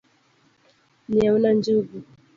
[1.09, 1.97] Nyiewna njungu.